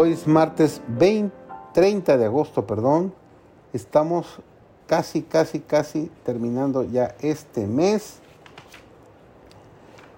Hoy 0.00 0.12
es 0.12 0.28
martes 0.28 0.80
20, 0.86 1.34
30 1.72 2.18
de 2.18 2.26
agosto, 2.26 2.66
perdón. 2.66 3.14
Estamos 3.72 4.38
casi, 4.86 5.22
casi, 5.22 5.60
casi 5.60 6.10
terminando 6.24 6.84
ya 6.84 7.16
este 7.20 7.66
mes. 7.66 8.20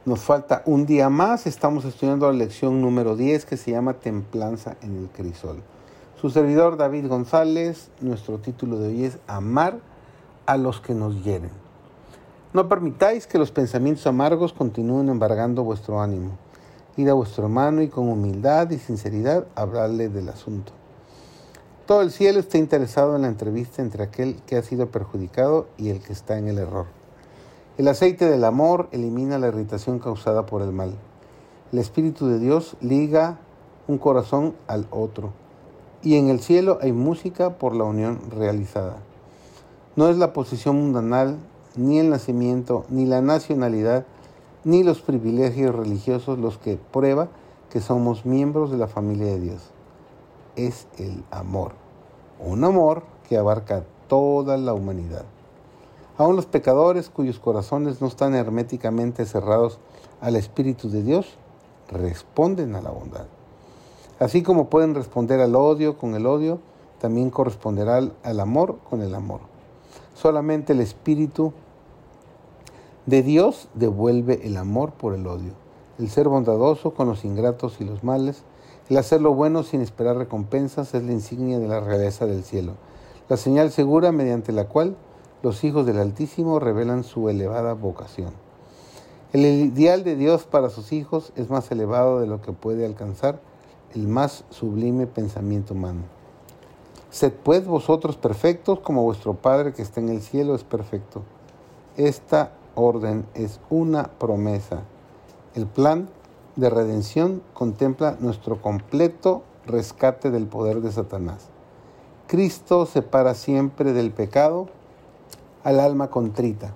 Nos 0.07 0.21
falta 0.21 0.63
un 0.65 0.87
día 0.87 1.11
más. 1.11 1.47
Estamos 1.47 1.85
estudiando 1.85 2.27
la 2.27 2.39
lección 2.39 2.81
número 2.81 3.17
10 3.17 3.45
que 3.45 3.57
se 3.57 3.73
llama 3.73 3.95
Templanza 3.95 4.77
en 4.81 4.97
el 4.97 5.09
Crisol. 5.09 5.63
Su 6.21 6.31
servidor 6.31 6.77
David 6.77 7.07
González, 7.07 7.91
nuestro 8.01 8.39
título 8.39 8.79
de 8.79 8.89
hoy 8.89 9.05
es 9.05 9.19
Amar 9.27 9.79
a 10.47 10.57
los 10.57 10.81
que 10.81 10.95
nos 10.95 11.23
hieren. 11.23 11.51
No 12.53 12.69
permitáis 12.69 13.27
que 13.27 13.39
los 13.39 13.53
pensamientos 13.53 14.07
amargos 14.07 14.53
continúen 14.53 15.09
embargando 15.09 15.65
vuestro 15.65 16.01
ánimo 16.01 16.39
ir 16.97 17.11
a 17.11 17.15
vuestro 17.15 17.45
hermano 17.45 17.83
y 17.83 17.89
con 17.89 18.09
humildad 18.09 18.71
y 18.71 18.79
sinceridad 18.79 19.47
hablarle 19.55 20.09
del 20.09 20.29
asunto. 20.29 20.73
Todo 21.87 22.03
el 22.03 22.11
cielo 22.11 22.41
está 22.41 22.59
interesado 22.59 23.17
en 23.17 23.23
la 23.23 23.29
entrevista 23.29 23.83
entre 23.83 24.05
aquel 24.05 24.37
que 24.47 24.57
ha 24.57 24.63
sido 24.63 24.91
perjudicado 24.91 25.69
y 25.77 25.91
el 25.91 26.01
que 26.01 26.13
está 26.13 26.39
en 26.39 26.49
el 26.49 26.59
error. 26.59 27.00
El 27.81 27.89
aceite 27.89 28.29
del 28.29 28.45
amor 28.45 28.91
elimina 28.93 29.39
la 29.39 29.49
irritación 29.49 30.01
causada 30.01 30.45
por 30.45 30.61
el 30.61 30.71
mal. 30.71 30.93
El 31.73 31.79
Espíritu 31.79 32.27
de 32.27 32.39
Dios 32.39 32.77
liga 32.83 33.39
un 33.89 33.97
corazón 33.97 34.55
al 34.67 34.87
otro. 34.91 35.31
Y 36.03 36.17
en 36.17 36.29
el 36.29 36.41
cielo 36.41 36.79
hay 36.83 36.93
música 36.93 37.57
por 37.57 37.75
la 37.75 37.85
unión 37.85 38.21
realizada. 38.37 38.97
No 39.97 40.11
es 40.11 40.19
la 40.19 40.35
posición 40.35 40.77
mundanal, 40.77 41.39
ni 41.75 41.99
el 41.99 42.11
nacimiento, 42.11 42.85
ni 42.91 43.07
la 43.07 43.23
nacionalidad, 43.23 44.05
ni 44.63 44.85
los 44.85 45.01
privilegios 45.01 45.75
religiosos 45.75 46.39
los 46.39 46.59
que 46.59 46.77
prueba 46.77 47.29
que 47.71 47.81
somos 47.81 48.27
miembros 48.27 48.71
de 48.71 48.77
la 48.77 48.89
familia 48.89 49.29
de 49.29 49.41
Dios. 49.41 49.71
Es 50.55 50.87
el 50.99 51.25
amor, 51.31 51.73
un 52.45 52.63
amor 52.63 53.05
que 53.27 53.39
abarca 53.39 53.85
toda 54.07 54.59
la 54.59 54.75
humanidad. 54.75 55.25
Aún 56.21 56.37
los 56.37 56.45
pecadores 56.45 57.09
cuyos 57.09 57.39
corazones 57.39 58.03
no 58.03 58.07
están 58.07 58.35
herméticamente 58.35 59.25
cerrados 59.25 59.79
al 60.21 60.37
Espíritu 60.37 60.91
de 60.91 61.03
Dios, 61.03 61.39
responden 61.91 62.75
a 62.75 62.83
la 62.83 62.91
bondad. 62.91 63.25
Así 64.19 64.43
como 64.43 64.69
pueden 64.69 64.95
responder 64.95 65.41
al 65.41 65.57
odio 65.57 65.97
con 65.97 66.15
el 66.15 66.27
odio, 66.27 66.59
también 67.01 67.31
corresponderá 67.31 68.03
al 68.23 68.41
amor 68.41 68.81
con 68.91 69.01
el 69.01 69.15
amor. 69.15 69.41
Solamente 70.15 70.75
el 70.75 70.81
Espíritu 70.81 71.55
de 73.07 73.23
Dios 73.23 73.71
devuelve 73.73 74.47
el 74.47 74.59
amor 74.59 74.93
por 74.93 75.15
el 75.15 75.27
odio, 75.27 75.55
el 75.99 76.11
ser 76.11 76.29
bondadoso 76.29 76.93
con 76.93 77.09
los 77.09 77.25
ingratos 77.25 77.81
y 77.81 77.85
los 77.85 78.05
males, 78.05 78.43
el 78.91 78.99
hacer 78.99 79.23
lo 79.23 79.33
bueno 79.33 79.63
sin 79.63 79.81
esperar 79.81 80.19
recompensas 80.19 80.93
es 80.93 81.03
la 81.03 81.13
insignia 81.13 81.59
de 81.59 81.69
la 81.69 81.81
realeza 81.81 82.27
del 82.27 82.45
cielo, 82.45 82.75
la 83.31 83.39
señal 83.39 83.71
segura 83.71 84.13
mediante 84.13 84.53
la 84.53 84.69
cual 84.69 84.97
los 85.43 85.65
hijos 85.65 85.87
del 85.87 85.99
Altísimo 85.99 86.59
revelan 86.59 87.05
su 87.05 87.29
elevada 87.29 87.75
vocación. 87.75 88.33
El 89.33 89.45
ideal 89.45 90.05
de 90.05 90.17
Dios 90.17 90.45
para 90.45 90.71
sus 90.71 90.93
hijos 90.93 91.33
es 91.37 91.51
más 91.51 91.71
elevado 91.71 92.21
de 92.21 92.27
lo 92.27 92.43
que 92.43 92.53
puede 92.53 92.85
alcanzar 92.85 93.41
el 93.95 94.07
más 94.07 94.45
sublime 94.51 95.07
pensamiento 95.07 95.75
humano. 95.75 96.03
Sed 97.11 97.33
pues 97.43 97.67
vosotros 97.67 98.17
perfectos 98.17 98.81
como 98.81 99.03
vuestro 99.03 99.35
Padre 99.35 99.73
que 99.73 99.83
está 99.83 100.01
en 100.01 100.11
el 100.11 100.21
cielo 100.21 100.55
es 100.55 100.65
perfecto. 100.65 101.23
Esta 101.97 102.53
orden 102.75 103.27
es 103.35 103.61
una 103.71 104.05
promesa. 104.05 104.83
El 105.55 105.67
plan 105.67 106.09
de 106.57 106.71
redención 106.71 107.43
contempla 107.55 108.17
nuestro 108.21 108.61
completo 108.61 109.43
rescate 109.67 110.31
del 110.31 110.47
poder 110.47 110.81
de 110.81 110.93
Satanás. 110.93 111.49
Cristo 112.27 112.87
separa 112.87 113.35
siempre 113.35 113.93
del 113.93 114.13
pecado 114.13 114.69
al 115.65 115.81
alma 115.81 116.09
contrita. 116.09 116.75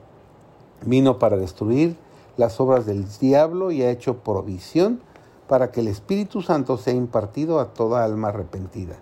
Vino 0.85 1.19
para 1.19 1.37
destruir 1.37 1.97
las 2.37 2.61
obras 2.61 2.87
del 2.87 3.07
diablo 3.19 3.71
y 3.71 3.83
ha 3.83 3.91
hecho 3.91 4.19
provisión 4.19 5.01
para 5.49 5.71
que 5.71 5.81
el 5.81 5.89
Espíritu 5.89 6.43
Santo 6.43 6.77
sea 6.77 6.95
impartido 6.95 7.61
a 7.61 7.75
toda 7.75 8.05
alma 8.05 8.29
arrepentida, 8.29 8.97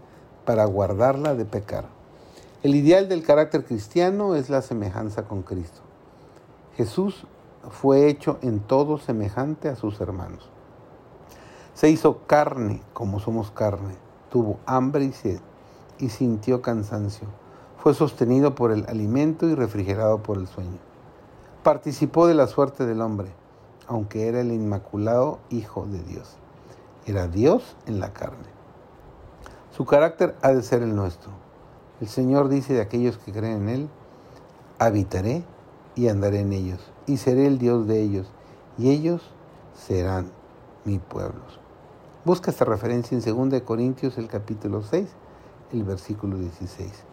para 0.45 0.65
guardarla 0.65 1.35
de 1.35 1.45
pecar. 1.45 1.87
El 2.63 2.75
ideal 2.75 3.09
del 3.09 3.23
carácter 3.23 3.65
cristiano 3.65 4.35
es 4.35 4.51
la 4.51 4.63
semejanza 4.63 5.25
con 5.25 5.43
Cristo. 5.43 5.81
Jesús 6.77 7.27
fue 7.71 8.09
hecho 8.09 8.39
en 8.43 8.61
todo 8.61 8.99
semejante 8.99 9.69
a 9.69 9.77
sus 9.77 10.01
hermanos. 10.01 10.49
Se 11.75 11.89
hizo 11.91 12.19
carne 12.27 12.83
como 12.93 13.19
somos 13.19 13.51
carne, 13.51 13.95
tuvo 14.31 14.59
hambre 14.67 15.05
y 15.05 15.13
sed 15.13 15.41
y 15.99 16.09
sintió 16.11 16.61
cansancio. 16.61 17.29
Fue 17.83 17.95
sostenido 17.95 18.55
por 18.55 18.71
el 18.71 18.87
alimento 18.87 19.49
y 19.49 19.57
refrigerado 19.57 20.23
por 20.23 20.39
el 20.39 20.47
sueño. 20.47 20.79
Participó 21.65 22.29
de 22.29 22.35
la 22.35 22.47
suerte 22.47 22.87
del 22.87 23.01
hombre, 23.01 23.31
aunque 23.89 24.29
era 24.29 24.41
el 24.41 24.53
inmaculado 24.53 25.41
Hijo 25.51 25.87
de 25.87 26.01
Dios. 26.05 26.37
Era 27.07 27.27
Dios 27.27 27.75
en 27.87 27.99
la 27.99 28.13
carne. 28.13 28.47
Su 29.77 29.85
carácter 29.85 30.37
ha 30.43 30.53
de 30.53 30.63
ser 30.63 30.85
el 30.85 30.95
nuestro. 30.95 31.33
El 32.01 32.07
Señor 32.07 32.49
dice 32.49 32.73
de 32.73 32.83
aquellos 32.83 33.19
que 33.19 33.33
creen 33.33 33.63
en 33.63 33.69
Él, 33.69 33.89
habitaré 34.79 35.43
y 35.97 36.07
andaré 36.07 36.39
en 36.39 36.53
ellos, 36.53 36.79
y 37.09 37.17
seré 37.17 37.49
el 37.49 37.59
Dios 37.59 37.89
de 37.89 38.01
ellos, 38.01 38.29
y 38.79 38.91
ellos 38.91 39.23
serán 39.75 40.31
mi 40.85 41.01
pueblo. 41.01 41.43
Busca 42.25 42.53
esta 42.53 42.65
referencia 42.65 43.19
en 43.19 43.51
2 43.51 43.63
Corintios 43.63 44.19
el 44.19 44.29
capítulo 44.29 44.83
6, 44.83 45.09
el 45.73 45.83
versículo 45.83 46.39
16. 46.39 47.12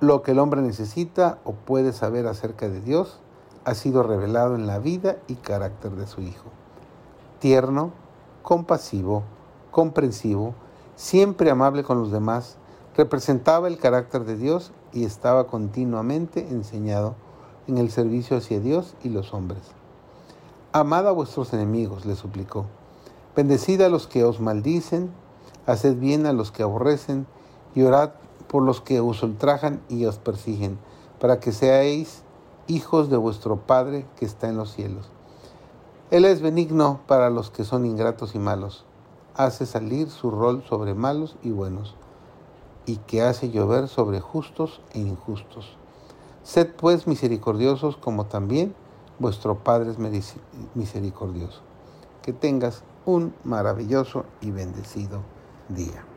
Lo 0.00 0.22
que 0.22 0.32
el 0.32 0.38
hombre 0.38 0.60
necesita 0.60 1.38
o 1.44 1.52
puede 1.52 1.92
saber 1.92 2.26
acerca 2.26 2.68
de 2.68 2.82
Dios 2.82 3.18
ha 3.64 3.74
sido 3.74 4.02
revelado 4.02 4.54
en 4.54 4.66
la 4.66 4.78
vida 4.78 5.16
y 5.26 5.36
carácter 5.36 5.92
de 5.92 6.06
su 6.06 6.20
Hijo. 6.20 6.50
Tierno, 7.38 7.92
compasivo, 8.42 9.22
comprensivo, 9.70 10.54
siempre 10.96 11.50
amable 11.50 11.82
con 11.82 11.98
los 11.98 12.12
demás, 12.12 12.58
representaba 12.94 13.68
el 13.68 13.78
carácter 13.78 14.24
de 14.24 14.36
Dios 14.36 14.70
y 14.92 15.04
estaba 15.04 15.46
continuamente 15.46 16.46
enseñado 16.48 17.14
en 17.66 17.78
el 17.78 17.90
servicio 17.90 18.36
hacia 18.36 18.60
Dios 18.60 18.94
y 19.02 19.08
los 19.08 19.32
hombres. 19.32 19.62
Amad 20.72 21.08
a 21.08 21.12
vuestros 21.12 21.54
enemigos, 21.54 22.04
le 22.04 22.16
suplicó. 22.16 22.66
Bendecid 23.34 23.80
a 23.80 23.88
los 23.88 24.06
que 24.06 24.24
os 24.24 24.40
maldicen, 24.40 25.10
haced 25.66 25.96
bien 25.96 26.26
a 26.26 26.34
los 26.34 26.52
que 26.52 26.62
aborrecen, 26.62 27.26
y 27.74 27.82
orad 27.82 28.10
por 28.48 28.62
los 28.62 28.80
que 28.80 29.00
os 29.00 29.22
ultrajan 29.22 29.80
y 29.88 30.04
os 30.06 30.18
persiguen, 30.18 30.78
para 31.20 31.40
que 31.40 31.52
seáis 31.52 32.22
hijos 32.66 33.10
de 33.10 33.16
vuestro 33.16 33.56
Padre 33.56 34.06
que 34.16 34.24
está 34.24 34.48
en 34.48 34.56
los 34.56 34.72
cielos. 34.72 35.08
Él 36.10 36.24
es 36.24 36.40
benigno 36.40 37.00
para 37.06 37.30
los 37.30 37.50
que 37.50 37.64
son 37.64 37.84
ingratos 37.86 38.34
y 38.34 38.38
malos, 38.38 38.84
hace 39.34 39.66
salir 39.66 40.10
su 40.10 40.30
rol 40.30 40.62
sobre 40.68 40.94
malos 40.94 41.36
y 41.42 41.50
buenos 41.50 41.94
y 42.86 42.96
que 42.98 43.22
hace 43.22 43.50
llover 43.50 43.88
sobre 43.88 44.20
justos 44.20 44.80
e 44.92 45.00
injustos. 45.00 45.76
Sed 46.44 46.68
pues 46.76 47.06
misericordiosos 47.06 47.96
como 47.96 48.26
también 48.26 48.74
vuestro 49.18 49.58
Padre 49.58 49.90
es 49.90 49.98
misericordioso. 50.74 51.60
Que 52.22 52.32
tengas 52.32 52.84
un 53.04 53.34
maravilloso 53.44 54.24
y 54.40 54.52
bendecido 54.52 55.22
día. 55.68 56.15